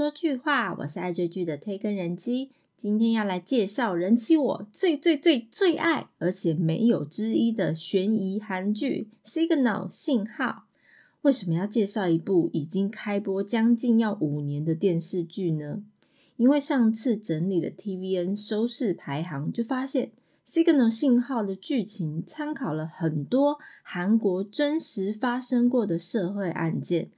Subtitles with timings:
[0.00, 10.64] 说句话，我是爱追剧的推更人机，今天要来介绍人气我最最最最爱，而且没有之一的悬疑韩剧《Signal》信号。
[11.20, 15.82] 为什么要介绍一部已经开播将近要五年的电视剧呢？
[16.38, 20.12] 因为上次整理了 TVN 收视排行，就发现
[20.50, 27.10] 《Signal》信号的剧情参考了很多韩国真实发生过的社会案件。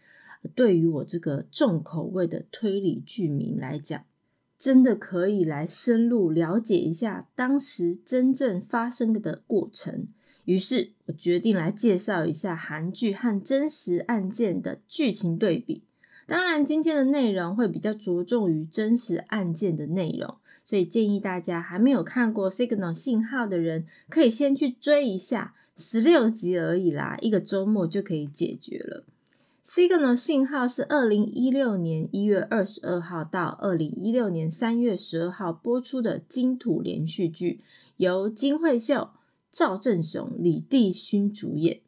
[0.49, 4.05] 对于我这个重口味的推理剧迷来讲，
[4.59, 10.09] 真的可以来深入了解一下当时真正发生的过程。
[10.45, 15.83] 于是我决定来介绍一下韩剧和真实案件的剧情对比。
[16.27, 29.05] 当然，今天的内容会比较着重于真实案件的内容，所以建议大家还没有看过《Signal》信号的人，可以先去追一下，十六集而已啦，一个周末就可以解决了。
[29.67, 37.61] Signal 信号是二零一六年一月二十二号到二零一六年三月十二号播出的金土连续剧，
[37.97, 39.11] 由金惠秀、
[39.51, 41.81] 赵正雄、李帝勋主演，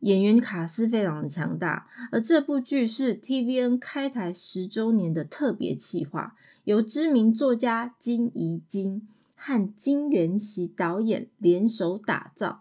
[0.00, 1.88] 演员卡司非常的强大。
[2.12, 12.60] 而这部剧是 TVN 开台十周年的特别企划，由知名作家金怡金和金元熙导演联手打造。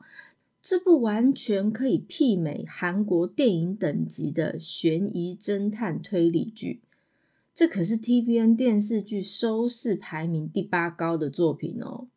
[0.61, 6.81] 这部完全可以媲美韩国电影等级的悬疑侦探推理剧，
[7.53, 12.07] 这可是 TVN 电视剧收视排名第八高的作品哦。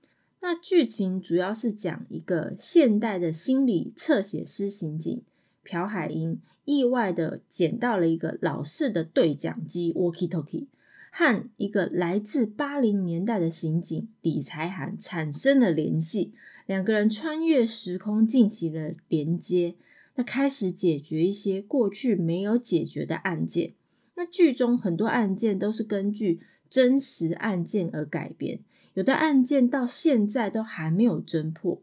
[0.40, 5.22] 那剧情主要是讲一个现代的心理侧写师刑警
[5.62, 10.66] 朴海英意外的捡到了一个老式的对讲机 Walkie Talkie，
[11.10, 16.34] 和一个来自八零年代的刑警李才涵产生了联系。
[16.66, 19.74] 两个人穿越时空进行了连接，
[20.14, 23.74] 那开始解决一些过去没有解决的案件。
[24.16, 26.40] 那剧中很多案件都是根据
[26.70, 28.60] 真实案件而改编，
[28.94, 31.82] 有的案件到现在都还没有侦破。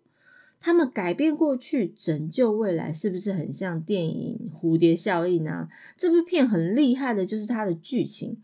[0.63, 5.67] 他们改变过去拯救未来，是不是很像电影《蝴蝶效应》呢？
[5.97, 8.37] 这部片很厉害的就是它的剧情，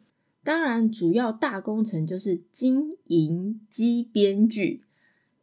[0.43, 4.83] 当然主要大工程就是金银基编剧。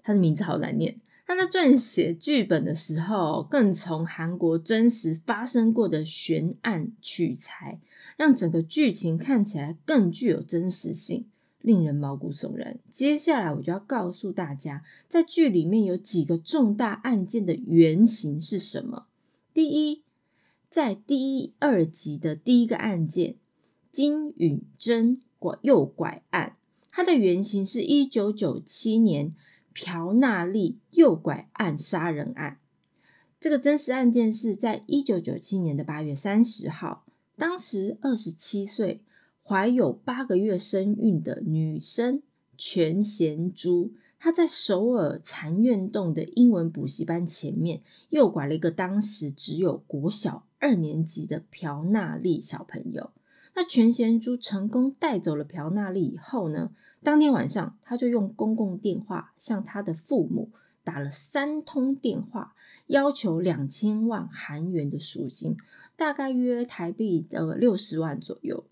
[0.04, 1.00] 他的名字好难念。
[1.26, 7.80] 他在撰写剧本的时候，更从韩国真实发生过的悬案取材，
[8.18, 11.24] 让整个剧情看起来更具有真实性，
[11.62, 12.78] 令人毛骨悚然。
[12.90, 19.06] 接下来我就要告诉大家，在剧里面有几个重大案件的原型是什么。
[19.54, 20.02] 第一，
[20.68, 23.36] 在第一二集的第一个案件
[23.90, 26.56] 金允珍拐诱拐案，
[26.90, 29.34] 它的原型是一九九七年。
[29.74, 32.58] 朴娜丽诱拐案杀人案，
[33.40, 37.04] 这个真实案件是在一九九七年的八月三十号。
[37.36, 39.00] 当时二十七岁、
[39.42, 42.22] 怀有八个月身孕的女生
[42.56, 43.90] 全贤珠，
[44.20, 53.10] 她在首尔残院洞的英文补习班前面诱拐了一个当时只有国小二年级的朴娜丽小朋友。
[53.56, 56.70] 那全贤珠成功带走了朴娜丽以后呢？
[57.04, 60.48] 当天晚上，他就用公共电话向他的父母
[60.82, 62.54] 打了三通电话，
[62.86, 65.54] 要求两千万韩元的赎金，
[65.96, 68.64] 大概约台币呃六十万左右。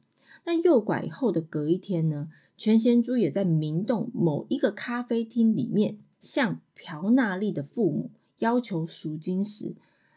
[0.45, 9.75] 那诱拐后的隔一天呢，全贤珠也在明洞某一个咖啡厅里面向朴娜丽的父母要求赎金时，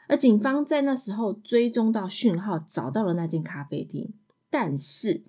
[0.08, 4.14] 而警方在那时候追踪到讯号，找到了那间咖啡厅，
[4.50, 5.24] 但是。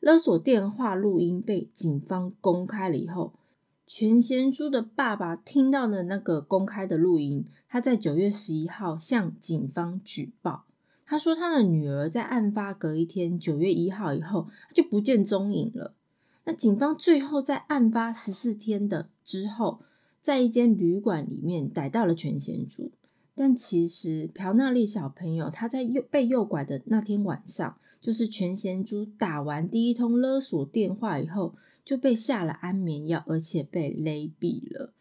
[0.00, 3.32] 勒索电话录音被警方公开了以后，
[3.86, 10.64] 全贤珠的爸爸听到了那个公开的录音，他在九月十一号向警方举报，
[11.04, 15.94] 他说他的女儿在案发隔一天九月一号以后就不见踪影了。
[16.44, 19.80] 那警方最后在案发十四天的之后，
[20.22, 22.90] 在一间旅馆里面逮到了全贤珠，
[23.38, 27.76] 但其实朴娜丽小朋友他在诱被诱拐的那天晚上。
[28.00, 34.92] 就是全贤珠打完第一通勒索电话以后，就被下了安眠药，而且被勒毙了。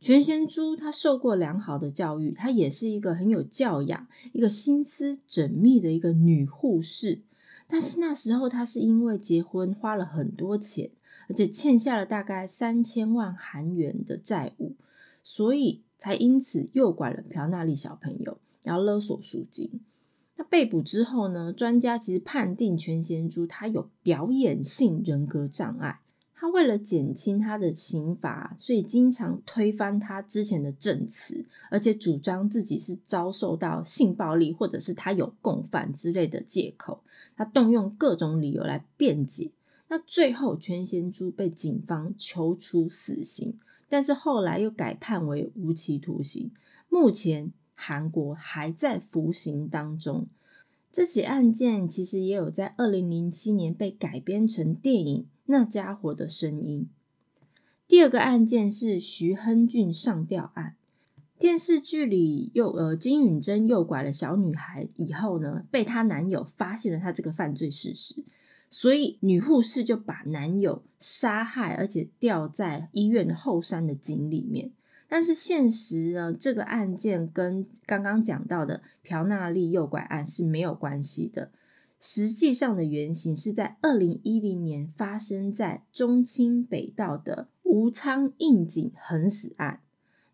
[0.00, 7.20] 全贤珠她受过良好的教育，她也是一个很有教养、一个心思缜密的一个女护士。
[7.68, 10.90] 但是那时候她是因为结婚花了很多钱，
[11.28, 14.74] 而且欠下了大概三千万韩元的债务，
[15.22, 19.80] 所以才因此诱拐了朴娜丽小朋友，然后勒索赎金。
[20.36, 21.52] 那被捕之后呢？
[21.52, 26.00] 专家其实判定全贤珠他有表演性人格障碍，
[26.34, 37.02] 他为了减轻他的刑罚，所以经常推翻他之前的证词，而且主张自己是遭受到性暴力，或者是他有共犯之类的借口，
[37.36, 39.50] 他动用各种理由来辩解。
[39.88, 43.58] 那最后全贤珠被警方求处死刑，
[43.90, 46.50] 但是后来又改判为无期徒刑。
[46.88, 50.26] 目前韩国还在服刑当中。
[50.92, 56.88] 这起案件其实也有在二零零七年被改编成电影《那家伙的声音》。
[57.86, 60.76] 第二个案件是徐亨俊上吊案。
[61.38, 68.22] 电视剧里诱呃金允珍诱拐了小女孩以后呢，被她男友发现了她这个犯罪事实，
[68.70, 74.70] 所以女护士就把男友杀害，而且吊在医院的后山的井里面。
[75.08, 81.50] 但是现实呢，这个案件跟刚刚讲到的朴娜丽诱拐案是没有关系的。
[81.98, 89.80] 实际上的原型是在二零一零年发生在中清北道的吴昌应景横死案。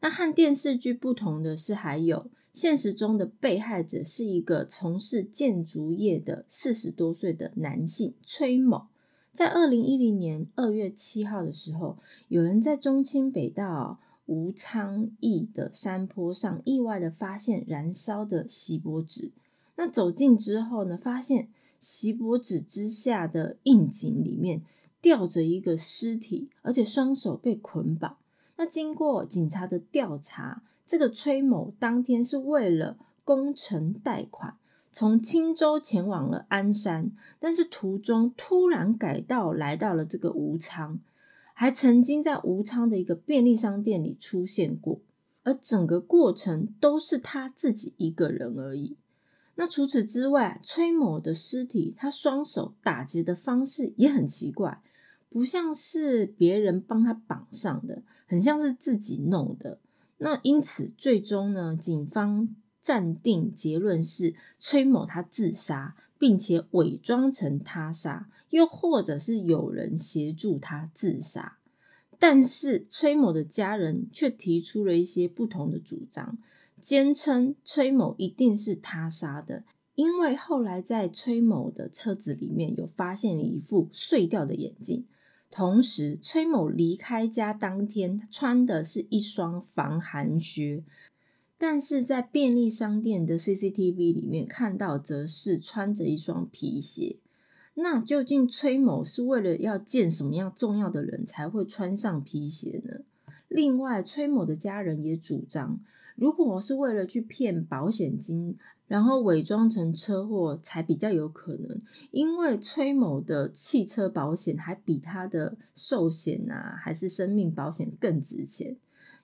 [0.02, 8.86] 那和电视剧不同的是，还有现实中的被害者是一个从事建筑业的四十多岁的男性崔某。
[9.34, 11.98] 在二零一零年二月七号的时候，
[12.28, 14.00] 有人在中清北道。
[14.24, 19.30] 吴昌义的山坡上，意外的发现燃烧的锡箔纸。
[19.76, 21.48] 那走近之后呢，发现
[21.78, 24.62] 锡箔纸之下的硬井里面
[25.00, 28.16] 吊着一个尸体，而且双手被捆绑。
[28.56, 34.56] 那经过警察的调查，这个崔某当天是为了工程贷款，
[34.92, 37.10] 从青州前往了鞍山，
[37.40, 41.00] 但是途中突然改道来到了这个吴昌。
[41.58, 45.00] 还曾经在吴昌的一个便利商店里出现过，
[45.42, 48.96] 而整个过程都是他自己一个人而已。
[49.54, 54.82] 那除此之外，崔某的尸体，他双手打结的方式也很奇怪，
[55.30, 59.78] 不像是别人帮他绑上的，很像是自己弄的。
[60.18, 65.96] 那因此，最终呢，警方暂定结论是崔某他自杀。
[66.18, 71.58] 并且伪装成他杀，又或者是有人协助他自杀，
[72.18, 76.38] 但是崔某的家人却提出了一些不同的主张，
[76.80, 79.64] 坚称崔某一定是他杀的，
[79.94, 85.04] 因为后来在崔某的车子里面有发现了一副碎掉的眼镜，
[85.50, 90.84] 同时崔某离开家当天穿的是一双防寒靴。
[91.58, 97.16] 但是在便利商店的 CCTV 里面看到，则是穿着一双皮鞋。
[97.72, 103.00] 那究竟崔某是为了要见什么样重要的人才会穿上皮鞋呢？
[103.48, 105.80] 另外，崔某的家人也主张，
[106.16, 108.56] 如果我是为了去骗保险金，
[108.88, 111.80] 然后伪装成车祸才比较有可能，
[112.10, 118.76] 因为崔某的汽车保险还比他的寿险啊，还是生命保险更值钱。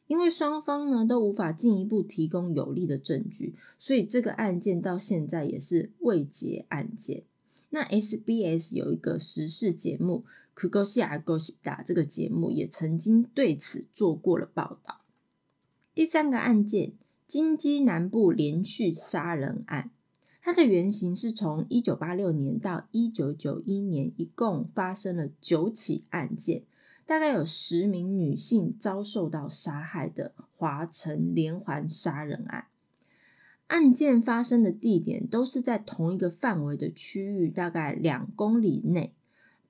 [0.09, 7.23] 因为双方呢都无法进一步提供有力的证据，所以这个案件到现在也是未结案件。
[7.71, 10.25] 那 SBS 有一个时事节目
[10.55, 15.02] 《k u g o s i a g o s i d a 这个节目也曾经对此做过了报道。
[15.95, 16.93] 第三个案件，
[17.27, 19.91] 金鸡南部连续杀人案，
[20.41, 26.63] 它的原型是从一九八六年到一九九一年，一共发生了九起案件。
[27.05, 32.69] 大概有十名女性遭受到杀害的华城连环杀人案，
[33.67, 39.13] 案件发生的地点都是在同一个范围的区域，大概两公里内。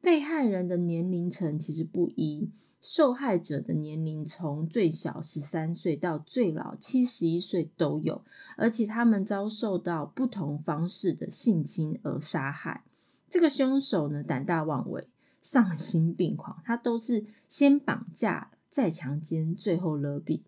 [0.01, 2.51] 被害人的年龄层其实不一，
[2.83, 8.23] 受害者的年龄从最小十三岁到最老七十一岁都有，
[8.59, 12.85] 而且他们遭受到不同方式的性侵而杀害。
[13.31, 15.09] 这个凶手呢，胆大妄为。
[15.45, 20.43] 丧心病狂，他都是先绑架再强奸，最后勒毙。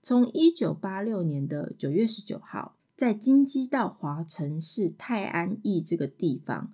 [0.00, 6.72] 从一九八六年的九月十九号，在京畿道华城市泰安邑这个地方，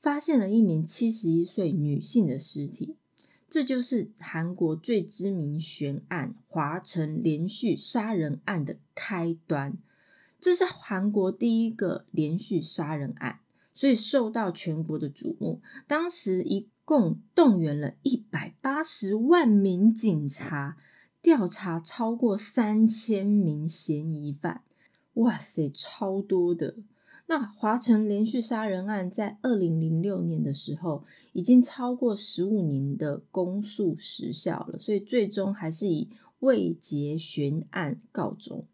[0.00, 2.96] 发现了一名七十一岁女性的尸体。
[3.54, 9.78] 这就是韩国最知名悬案——华城连续杀人案的开端。
[10.40, 13.38] 这是韩国第一个连续杀人案，
[13.72, 15.62] 所以受到全国的瞩目。
[15.86, 20.76] 当时一共动员了一百八十万名警察，
[21.22, 24.62] 调查超过三千名嫌疑犯。
[25.12, 26.74] 哇塞，超多的！
[27.26, 36.08] 那华城连续杀人案在二零零六年的时候，已经超过十五年的公诉时效了，所以最终还是以
[36.40, 38.64] 未结悬案告终。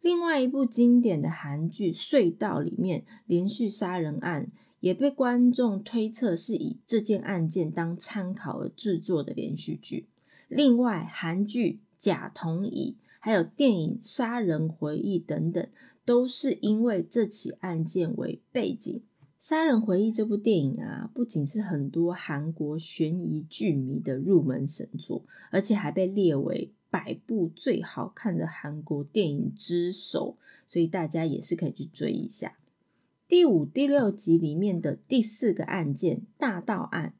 [0.00, 4.50] 另外一部经典的韩剧《隧道》里面连续杀人案。
[4.82, 10.08] 也被观众推测是以这件案件当参考而制作的连续剧。
[10.48, 15.64] 另外，韩剧《假同乙》还有电影《杀人回忆》等等，
[16.04, 19.02] 都是因为这起案件为背景，
[19.38, 32.56] 杀人回忆》这部电影啊，不仅是很多韩国悬疑剧迷的入门神作，而且还被列为百部最好看的韩国电影之首，所以大家也是可以去追一下。
[33.28, 37.14] 第五、第六集里面的第四个案件——大盗案，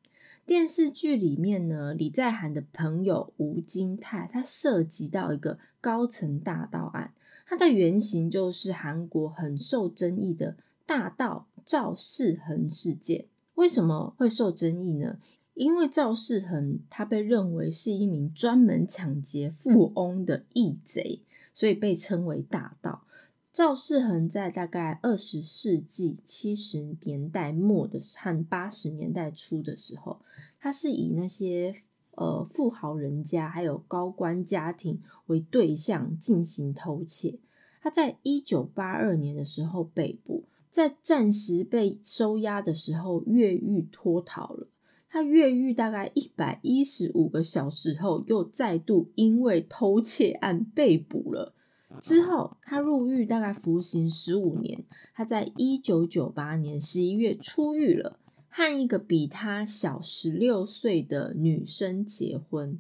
[0.45, 7.15] 电视剧里面呢，李在涵的朋友吴金泰，他涉及到一个高层大盗案，
[7.47, 10.57] 它的原型就是韩国很受争议的
[10.87, 11.47] 大盗。
[11.65, 15.21] 赵世恒事件为什么会受争议呢？
[15.55, 21.21] 因为赵世恒他被认为是一名专门抢劫富翁的义贼，
[21.55, 23.05] 所以被称为大盗。
[23.53, 30.21] 赵世恒在大概二十世纪七十年代末的和八十年代初的时候，
[30.59, 31.77] 他是以那些
[32.23, 37.41] 呃富豪人家还有高官家庭为对象进行偷窃。
[37.81, 40.45] 他在一九八二年的时候被捕。
[40.71, 44.69] 在暂时被收押的时候，越狱脱逃了。
[45.11, 51.53] 他越狱大概一百一十五个小时后，又再度因为偷窃案被捕了。
[52.01, 54.83] 之后，他入狱大概服刑十五年。
[55.15, 58.19] 他在一九九八年十一月出狱了，
[58.53, 62.79] 和一个比他小十六岁的女生结婚，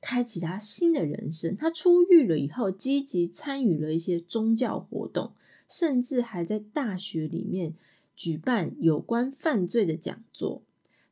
[0.00, 1.54] 开启他新的人生。
[1.54, 5.32] 他出狱了以后，积极参与了一些宗教活动。
[5.72, 7.74] 甚至还在大学里面
[8.16, 10.62] 举办有关犯罪的讲座，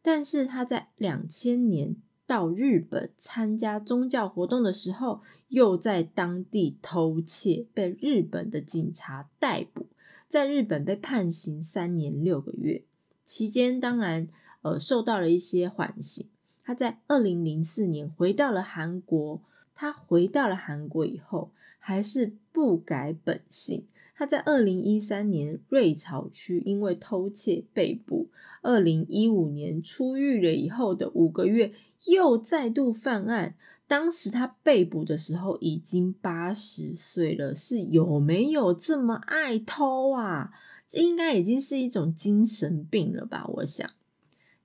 [0.02, 1.94] 但是他在两千年
[2.26, 9.86] 到日本参加宗教活动的时候，又在当地偷窃，被日本的警察逮捕，
[10.28, 12.82] 在日本被判刑三年六个月，
[13.28, 14.26] 期间当然
[14.62, 16.26] 呃受到了一些缓刑。
[16.64, 19.42] 他在二零零四年回到了韩国，
[19.74, 23.84] 他回到了韩国以后，还是不改本性。
[24.16, 28.30] 他在二零一三年瑞草区因为偷窃被捕，
[28.62, 31.74] 二零一五年出狱了以后的五个月
[32.06, 33.56] 又再度犯案。
[33.86, 40.50] 当时他被捕的时候已经八十岁了，是有没有这么爱偷啊？
[40.88, 43.46] 这应该已经是一种精神病了吧？
[43.46, 43.88] 我想。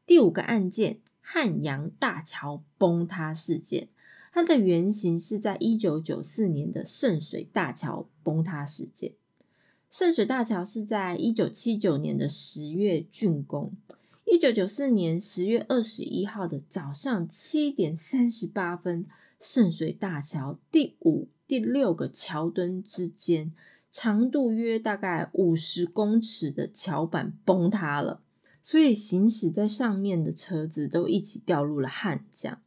[0.05, 3.89] 第五个案件汉阳大桥崩塌事件，
[4.31, 9.11] 它的原型是在一九九四年的圣水大桥崩塌事件。
[9.91, 13.73] 圣水大桥是在一九七九年的十月竣工。
[14.25, 19.05] 一九九四年十月二十一号的早上七点三十八分，
[19.39, 23.53] 圣水大桥第五、第六个桥墩之间，
[23.93, 28.21] 长度约大概五十公尺的桥板崩塌了，
[28.63, 32.59] 所以行驶在上面的车子都一起掉入了汉江。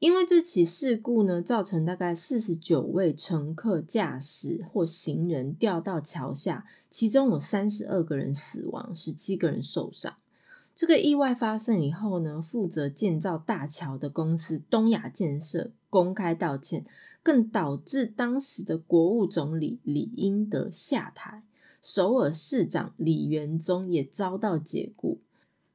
[0.00, 10.16] 因为这起事故呢，造成大概四十九位乘客、驾驶或行人掉到桥下，其中有三十二个人死亡，十七个人受伤。
[10.78, 16.86] 这个意外发生以后呢，负责建造大桥的公司东亚建设公开道歉，
[17.20, 21.42] 更导致当时的国务总理李英德下台，
[21.82, 25.18] 首尔市长李元宗也遭到解雇。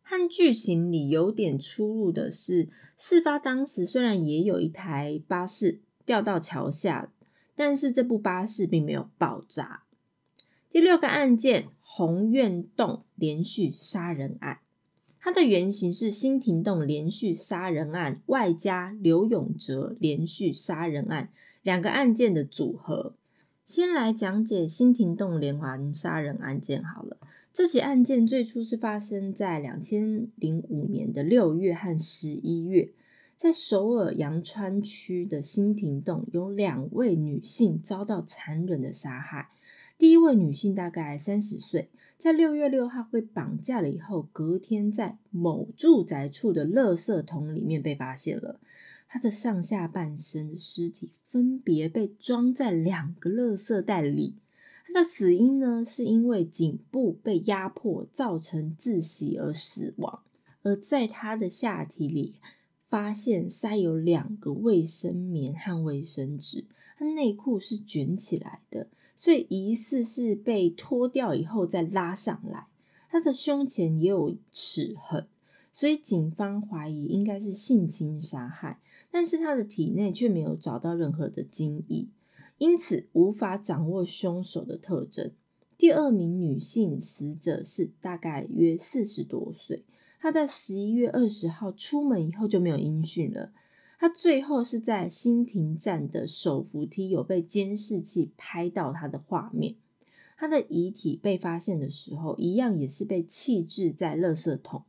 [0.03, 7.11] 和剧情里有点出入的是，事发当时虽然也有一台巴士掉到桥下，
[7.57, 9.83] 但是这部巴士并没有爆炸。
[10.71, 14.59] 第六个案件红苑洞连续杀人案，
[15.25, 21.29] 它的原型是新亭洞连续杀人案外加刘永哲连续杀人案
[21.61, 23.15] 两个案件的组合。
[23.63, 27.15] 先来讲解新亭洞连环杀人案件好了。
[27.53, 32.89] 这起案件最初是发生在两千零五年的六月和十一月，
[33.37, 39.47] 在首尔阳川区的新亭洞，有两位女性遭到残忍的杀害。
[40.03, 48.59] 第一位女性大概三十岁，在六月六号被绑架了以后，隔天在某住宅处的垃圾桶里面被发现了，
[49.07, 54.35] 她的上下半身的尸体分别被装在两个垃圾袋里。
[54.93, 55.85] 那死因呢？
[55.85, 60.23] 是因为颈部被压迫造成窒息而死亡，
[60.63, 62.35] 而在她的下体里
[62.89, 66.65] 发现塞有两个卫生棉和卫生纸，
[66.97, 72.67] 他内裤是卷起来的，所以疑似是被脱掉以后再拉上来。
[73.09, 75.27] 他的胸前也有齿痕，
[75.71, 78.79] 所以警方怀疑应该是性侵杀害，
[79.11, 82.07] 但是他的体内却没有找到任何的精液。
[82.57, 85.31] 因此无法掌握凶手的特征。
[85.77, 89.83] 第二名女性死者是大概约四十多岁，
[90.19, 93.51] 她在十一月二十号出门以后就没有音讯了。
[94.03, 99.75] 他最后是在新亭站的手扶梯有被监视器拍到他的画面。
[100.35, 104.83] 他的遗体被发现的时候，一样也是被弃置在垃圾桶，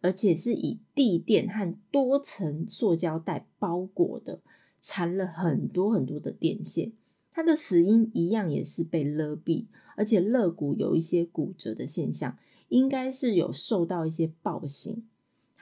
[0.00, 4.40] 而且是以地垫和多层塑胶袋包裹的，
[4.80, 6.90] 缠了很多很多的电线。
[7.30, 12.36] 他的死因一样也是被勒毙，而且肋骨有一些骨折的现象，
[12.70, 15.04] 应该是有受到一些暴行。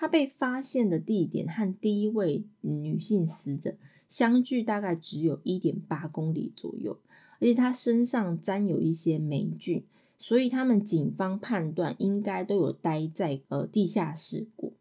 [0.05, 3.75] 他被发现的地点和第一位女性死者
[4.07, 6.99] 相距大概只有一点八公里左右，
[7.41, 9.83] 而且他身上沾有一些霉菌，
[10.19, 14.75] 所以他们警方判断应该都有待在呃地下室过。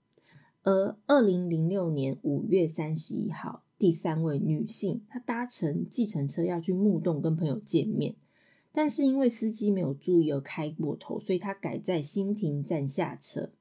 [0.64, 3.64] 而二零零六年五月三十一号。
[3.80, 8.16] 第三位女性，她搭乘计程车要去木洞跟朋友见面，
[8.74, 13.52] 但是因为司机没有注意而开过头，所以她改在新亭站下车。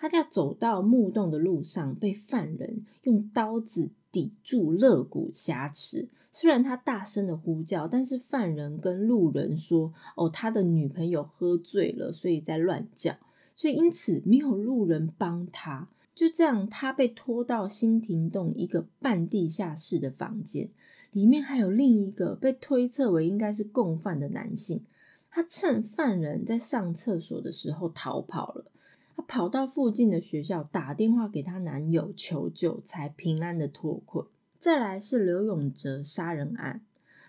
[0.00, 6.08] 他要走到木洞的路上，被犯人用刀子抵住肋骨挟持。
[6.32, 13.14] 虽然他大声的呼叫，但是犯人跟路人说：“哦，他的女朋友喝醉了，所以在乱叫。”
[13.54, 15.88] 所以因此没有路人帮他。
[16.14, 20.70] 就这样，他被拖到新亭洞一个半地下室的房间，
[21.12, 24.80] 里面还有另一个被推测为应该是共犯的男性。
[25.30, 28.64] 他趁犯人在上厕所的时候逃跑了，
[29.20, 34.26] 跑到附近的学校打电话给她男友求救，才平安的脱困。
[34.58, 36.82] 再来是刘永哲杀人案。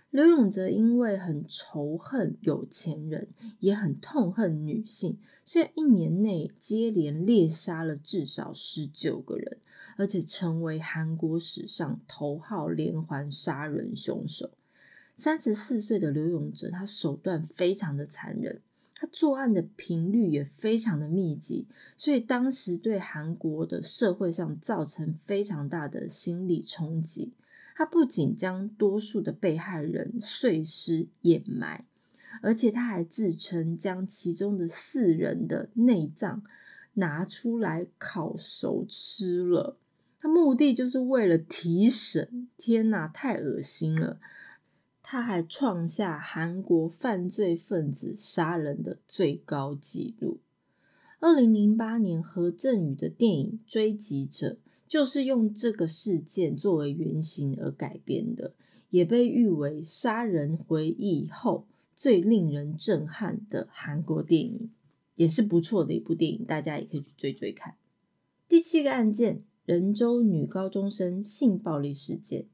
[0.09, 3.29] 刘永哲因为很仇恨有钱人，
[3.61, 9.59] 也很痛恨女性，所以一年内接连猎杀了至少十九个人，
[9.95, 14.49] 而且成为韩国史上头号连环杀人凶手。
[15.15, 18.59] 三十四岁的刘永哲，他手段非常的残忍，
[19.01, 21.65] 他作案的频率也非常的密集，
[21.97, 27.33] 所以当时对韩国的社会上造成非常大的心理冲击。
[27.75, 31.83] 他不仅将多数的被害人碎尸掩埋，
[32.43, 36.43] 而且他还自称将其中的四人的内脏
[36.93, 39.77] 拿出来烤熟吃了。
[40.19, 42.47] 他目的就是为了提神。
[42.55, 44.19] 天哪，太恶心了！
[45.11, 50.39] 他还创下韩国犯罪分子杀人的最高纪录。
[51.19, 54.53] 二零零八年何振宇的电影《追击者》。
[54.87, 58.53] 就是用这个事件作为原型而改编的，
[58.89, 64.69] 也被誉为杀人回忆后最令人震撼的韩国电影，
[65.15, 67.75] 也是不错的一部电影，大家也可以去追追看。
[68.49, 72.47] 第七个案件：仁州女高中生性暴力事件，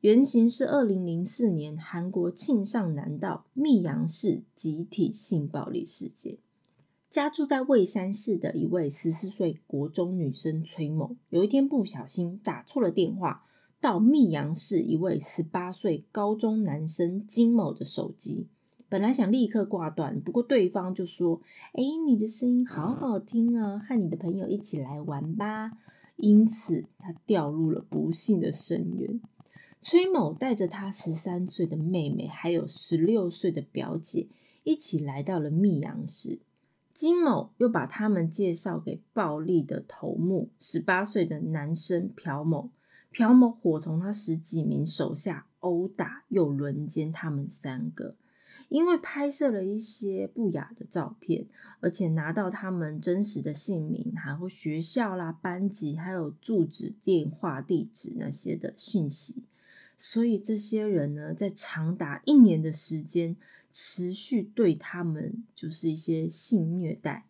[0.00, 6.38] 原型是二零零四年韩国庆尚南道密阳市集体性暴力事件。
[7.10, 13.44] 家住在蔚山市的一位十四岁国中女生崔某，有一天不小心打错了电话
[13.78, 18.46] 到密阳市一位十八岁高中男生金某的手机。
[18.88, 21.42] 本来想立刻挂断，不过对方就说
[21.76, 25.72] ：“哎，你的声音好好听啊，和你的朋友一起来玩吧。”
[26.16, 29.20] 因此，他掉入了不幸的深渊。
[29.82, 34.28] 崔某带着他十三岁的妹妹，还有十六岁的表姐，
[34.62, 36.38] 一起来到了密阳市。
[36.92, 42.68] 金某又把他们介绍给暴力的头目十八岁的男生朴某，
[43.10, 48.16] 朴某伙同他十几名手下殴打又轮奸他们三个，
[48.68, 51.46] 因为拍摄了一些不雅的照片，
[51.80, 59.42] 而且拿到他们真实的姓名，还有学校啦、班级，还有住址、电话、地址那些的讯息，
[60.00, 63.36] 所以这些人呢，在长达一年的时间。
[63.72, 67.24] 持续对他们就是一些性虐待，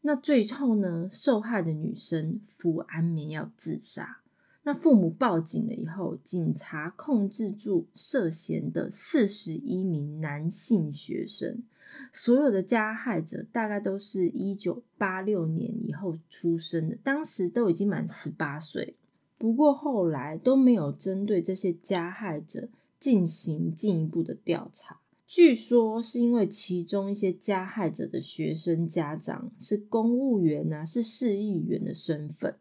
[0.00, 4.22] 那最后呢，受害的女生服安眠药自杀。
[4.62, 11.62] 那父母报警了以后，警察控制住涉嫌的四十一名男性学生，
[12.10, 18.96] 所有的加害者大概都是一九八六年以后出生的，当时都已经满十八岁。
[19.42, 22.68] 不过后来都没有针对这些加害者
[23.00, 25.00] 进行进一步的调查。
[25.26, 32.54] 据说是因为其中一些加害者的学生家长是公务员呐，是市议员的身份，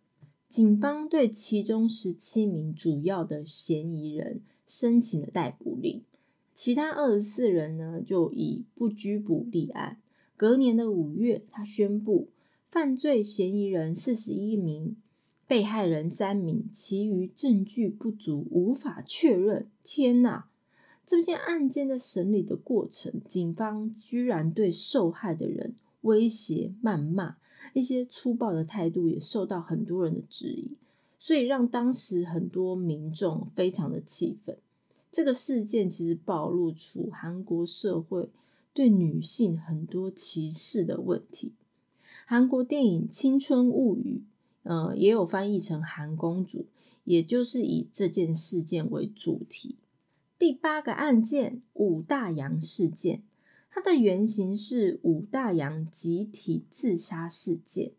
[0.50, 6.02] 警方对其中十七名主要的嫌疑人申请了逮捕令，
[6.56, 10.00] 其他二十四人呢就以不拘捕立案。
[10.36, 12.30] 隔年的五月，他宣布
[12.72, 14.96] 犯罪嫌疑人四十一名，
[15.52, 19.68] 被害人三名，其余证据不足，无法确认。
[19.84, 20.46] 天呐！
[21.06, 27.36] 这件案件的审理的过程，警方居然对受害的人威胁、谩骂，
[27.74, 30.72] 一些粗暴的态度也受到很多人的质疑，
[31.20, 34.58] 所以让当时很多民众非常的气愤。
[35.12, 38.30] 这个事件其实暴露出韩国社会
[38.74, 41.52] 对女性很多歧视的问题。
[42.26, 44.22] 韩国电影《青春物语》
[44.64, 46.60] 呃也有翻译成《韩公主》，
[47.04, 49.78] 也就是以这件事件为主题。
[50.38, 53.24] 第八个案件五大洋事件，
[53.70, 57.92] 它的原型是五大洋集体自杀事件。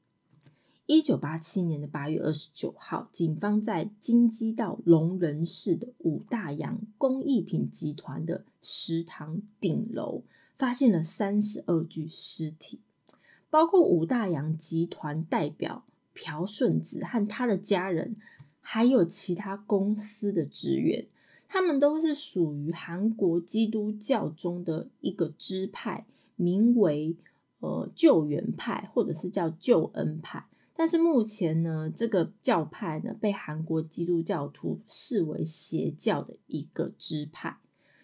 [0.87, 10.22] 一九八七年的八月二十九号，警方在京畿道龙仁市的五大洋工艺品集团的食堂顶楼，
[10.59, 12.81] 发现了三十二具尸体，
[13.48, 18.16] 包括五大洋集团代表朴顺子和他的家人，
[18.61, 21.07] 还有其他公司的职员。
[21.48, 27.14] 他们都是属于韩国基督教中的一个支派，名为
[27.61, 30.46] 呃救援派，或者是叫救恩派。
[30.75, 37.59] 但是目前呢，这个教派呢被韩国基督教徒视为邪教的一个支派。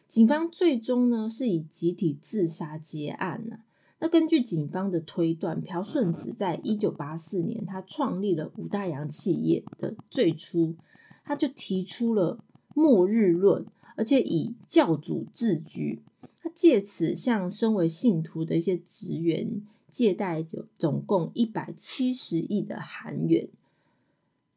[0.07, 3.61] 警方最终呢是以集体自杀结案了。
[4.01, 10.77] 那根据警方的推断，朴顺子在一九八四年他创立了五大洋企业的最初，
[11.25, 12.39] 他就提出了。
[12.75, 16.01] 末日论，而且以教主自居，
[16.41, 23.49] 他借此向身为信徒的一些职员借贷，有总共一百七十亿的韩元。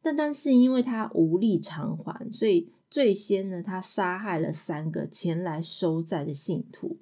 [0.00, 6.98] 但但是因为他无力偿还，所以最先呢，他杀害了三个前来收债的信徒，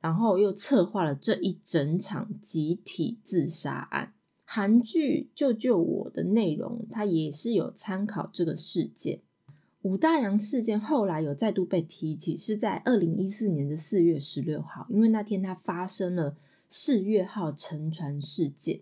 [0.00, 4.12] 然后又策划了这一整场集体自杀案。
[4.44, 9.20] 韩剧《救救我》的内容，它也是有参考这个事件。
[9.82, 16.36] 五大洋事件后来有再度被提起，是在二零一四年的四月十六号，因为那天它发生了
[16.68, 18.80] 四月号沉船事件。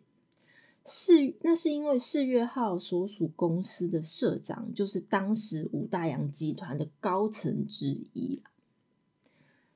[0.85, 8.43] 四那是因为四月号所属公司的社长就是当时五大洋集团的高层之一。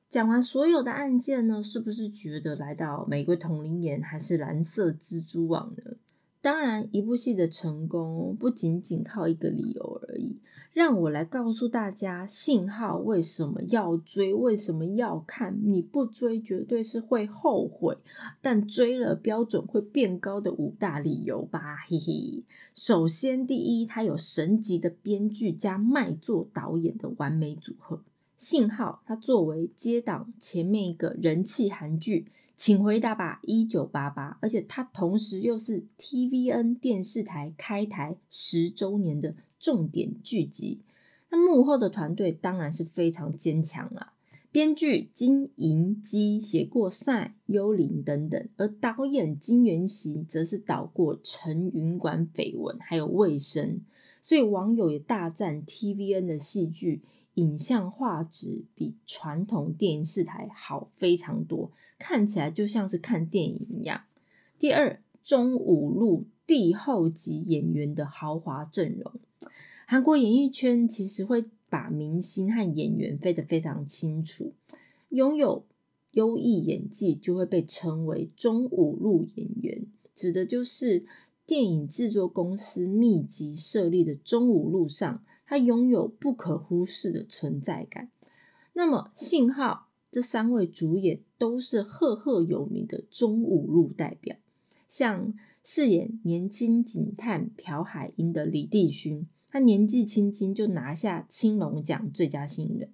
[0.09, 5.97] 讲完所有的案件呢，是不是觉得来到玫瑰同林眼还是蓝色蜘蛛网呢？
[6.41, 10.39] 当然，一部戏的成功不仅仅靠一个理由而已。
[10.73, 15.59] 让我来告诉大家，信号为什么要追，为什么要看？
[15.63, 17.95] 你不追绝对是会后悔，
[18.41, 22.43] 但追了标准会变高的五大理由吧，嘿嘿。
[22.73, 28.01] 首先，第一，它有神级的编剧加卖座导演的完美组合。
[28.39, 32.27] 信号，它作为接档前面一个人气韩剧。
[32.55, 40.79] 请回答吧，一九八八，而且它同时又是 TVN 电视台开台十周年的重点剧集。
[41.29, 44.13] 那幕后的团队当然是非常坚强啦，
[44.53, 53.65] 编剧金银基写过《赛》《幽灵》等等，而导演金元熙则是导过《陈云馆绯闻》还有《卫生》，
[54.21, 57.01] 所以网友也大赞 TVN 的戏剧
[57.39, 61.71] 影像画质比传统电视台好非常多。
[61.97, 64.03] 看起来就像是看电影一样。
[64.57, 69.11] 第二，中五路帝后级演员的豪华阵容。
[69.85, 74.53] 韩国演艺圈其实会把明星和演员分得非常清楚，
[75.09, 75.65] 拥有
[76.11, 81.05] 优异演技就会被称为中五路演员，指的就是
[81.45, 88.11] 电影制作公司密集设立的中五路上，他拥有不可忽视的存在感。
[88.73, 89.87] 那么，信号。
[90.11, 94.35] 这三位主演都是赫赫有名的中五路代表，
[94.87, 102.89] 像饰演年轻警探朴海英的李帝勋，他年纪轻轻就拿下青龙奖最佳新人。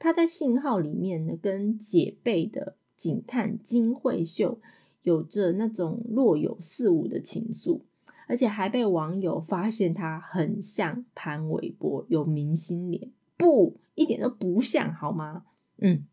[0.00, 4.58] 他在信号里面呢，跟姐辈的警探金惠秀
[5.04, 7.82] 有着那种若有似无的情愫，
[8.30, 15.42] 而且还被网友发现他很像潘玮柏，有明星脸，不，一点都不像，好吗？
[15.78, 16.04] 嗯。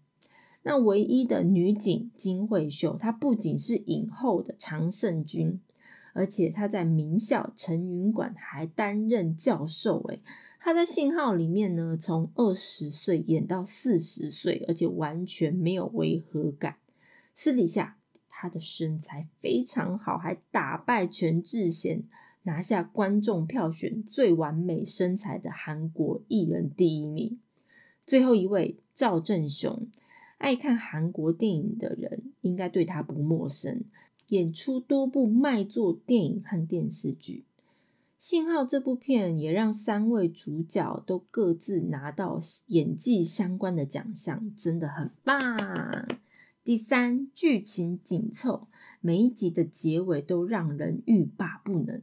[0.63, 5.61] 那唯一的女警金惠秀，她不仅是影后的常胜军，
[6.13, 10.01] 而且她在名校陈云馆还担任教授。
[10.09, 10.19] 诶
[10.59, 16.77] 她在信号里面呢，从二十岁演到四十岁，而且完全没有违和感。
[17.35, 17.96] 私底下，
[18.39, 22.03] 他的身材非常好，还打败全智贤，
[22.43, 27.39] 拿下观众票选最完美身材的韩国艺人第一名。
[28.05, 29.87] 最后一位赵正雄。
[30.37, 33.81] 爱看韩国电影的人应该对他不陌生，
[34.29, 37.43] 演出多部卖座电影和电视剧。
[38.19, 45.39] 信号这部片也让三位主角都各自拿到演技相关的奖项，真的很棒。
[46.67, 48.67] 第三，剧情紧凑，
[48.99, 52.01] 每一集的结尾都让人欲罢不能。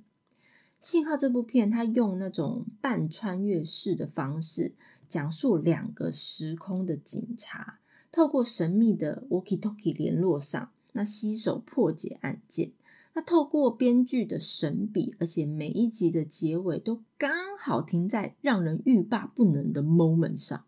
[0.81, 4.73] 信号这部片，它用那种半穿越式的方式，
[5.07, 7.79] 讲述两个时空的警察。
[8.11, 12.73] 透过神秘的 walkie-talkie 联络上，那携手破解案件。
[13.13, 20.65] 那透过编剧的神笔，而且每一集的结尾都刚好停在让人欲罢不能的 moment 上。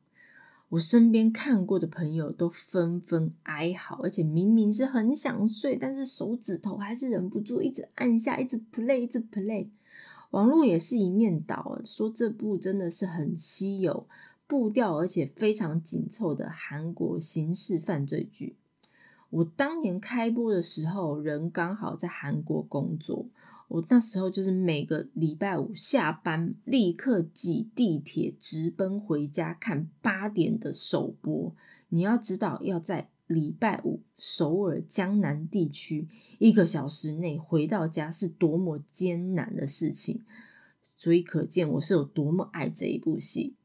[0.70, 9.68] 我身边看过的朋友都纷纷哀嚎，而且明明是很想睡，但是手指头还是忍不住一直按下，一直 play，一直 play。
[10.30, 14.06] 网络也是一面倒，说这部真的是很稀有、
[14.48, 18.56] 步调而且非常紧凑的韩国刑事犯罪剧。
[19.30, 23.26] 我当年开播的时候，人刚好在韩国工作。
[23.68, 31.54] 我那时候就是每个礼拜五下班，立刻挤地铁直奔回家看八点的首播。
[31.88, 36.06] 你要知道，要在礼拜五首尔江南地区
[36.38, 40.24] 一个小时内回到家是多么艰难的事情，
[40.96, 43.56] 所以可见我是有多么爱这一部戏。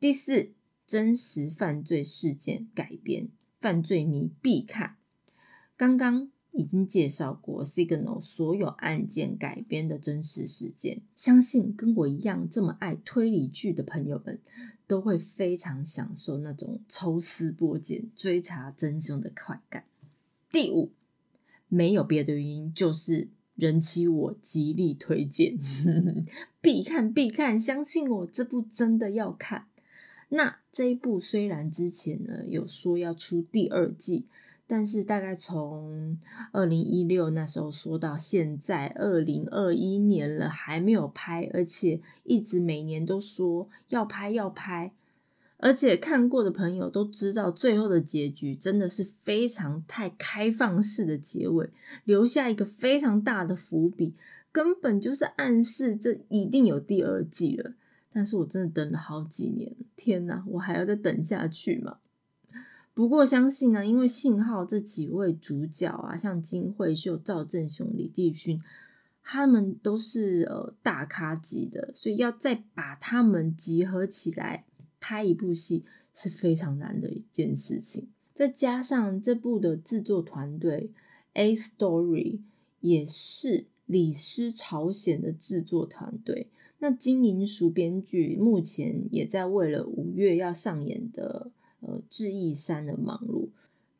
[0.00, 0.50] 第四，
[0.86, 3.28] 真实犯罪事件改编，
[3.60, 4.96] 犯罪迷必看。
[5.76, 6.30] 刚刚。
[6.56, 14.40] 已经介绍过 Signal 所有案件改编的真实事件，相信跟我一样这么爱推理剧的朋友们，
[14.86, 19.84] 都会非常享受那种抽丝剥茧、追查真凶的快感。
[20.50, 20.90] 第五，
[21.68, 25.58] 没有别的原因，就是人妻我极力推荐，
[26.62, 29.66] 必看必看，相信我，这部真的要看。
[30.30, 34.24] 那这一部虽然之前呢有说要出第二季。
[34.68, 36.18] 但是大概从
[36.52, 44.92] 二零一六那时候说到现在二零二一年了，还没有拍，而且一直每年都说要拍要拍，
[45.58, 51.70] 而且看过的朋友都知道，最后的结局真的是非常太开放式的结尾，
[52.04, 54.14] 留下一个非常大的伏笔，
[54.50, 57.74] 根本就是暗示这一定有第二季了。
[58.12, 61.98] 但是我真的等了好几年，天哪，我还要再等下去吗？
[62.96, 68.58] 不过相信呢，因为信号这几位主角啊，像金惠秀、赵正雄、李帝勋，
[69.22, 74.64] 他们都是呃大咖级的，所以要再把他们集合起来
[74.98, 78.08] 拍一部戏是非常难的一件事情。
[78.32, 80.90] 再加上这部的制作团队
[81.34, 82.38] A Story
[82.80, 91.50] 也是李师朝鲜的制作团队，那金银淑编剧目前也在为了五月要上演的。
[91.86, 93.50] 呃，智异山的忙碌，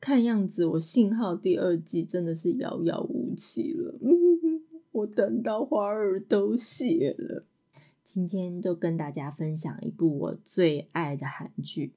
[0.00, 3.94] 看样子我信号第二季真的是遥遥无期了。
[4.90, 7.44] 我等到花儿都谢了。
[8.02, 11.92] 今天就跟大家分享一部我最爱的韩剧。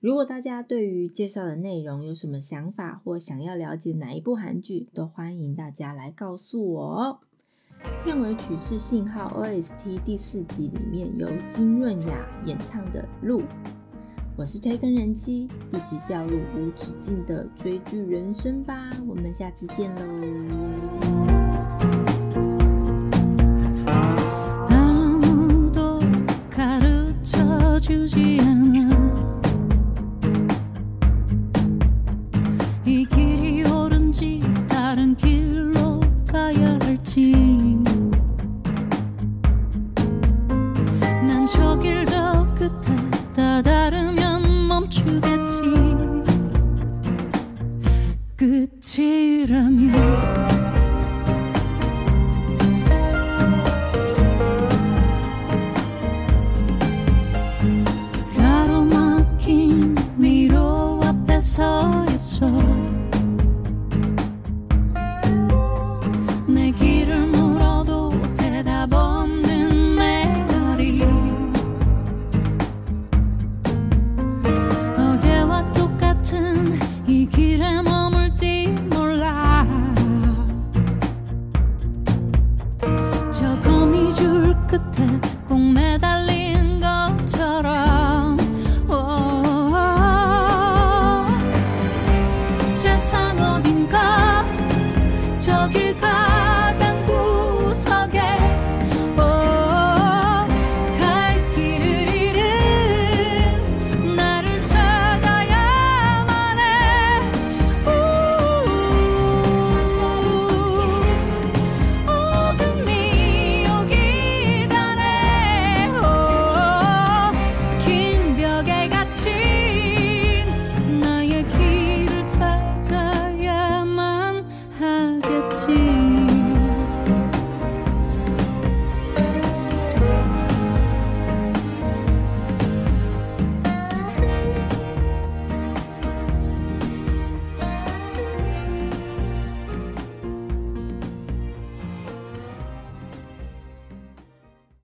[0.00, 7.18] 如果大家对于介绍的内容有什么想法，或想要了解哪一部韩剧，都欢迎大家来告诉我哦。
[8.02, 13.40] 片尾曲是信号 OST 第四集里面由金润雅演唱的《路》。
[14.40, 18.90] 我是推更人妻，一起掉入无止境的追剧人生吧！
[19.06, 20.00] 我们下次见喽。